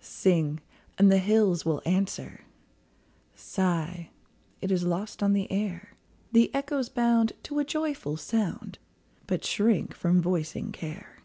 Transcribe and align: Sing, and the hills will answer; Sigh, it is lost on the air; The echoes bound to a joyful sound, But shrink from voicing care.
Sing, 0.00 0.58
and 0.98 1.08
the 1.08 1.18
hills 1.18 1.64
will 1.64 1.80
answer; 1.86 2.40
Sigh, 3.36 4.10
it 4.60 4.72
is 4.72 4.82
lost 4.82 5.22
on 5.22 5.34
the 5.34 5.48
air; 5.52 5.94
The 6.32 6.52
echoes 6.52 6.88
bound 6.88 7.32
to 7.44 7.60
a 7.60 7.64
joyful 7.64 8.16
sound, 8.16 8.78
But 9.28 9.44
shrink 9.44 9.94
from 9.94 10.20
voicing 10.20 10.72
care. 10.72 11.18